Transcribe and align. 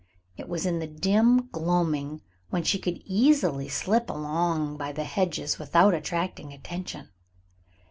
It 0.35 0.49
was 0.49 0.65
in 0.65 0.79
the 0.79 0.87
dim 0.87 1.49
gloaming 1.49 2.21
when 2.49 2.63
she 2.63 2.79
could 2.79 3.03
easily 3.05 3.69
slip 3.69 4.09
along 4.09 4.75
by 4.77 4.91
the 4.91 5.03
hedges 5.03 5.59
without 5.59 5.93
attracting 5.93 6.51
attention. 6.51 7.09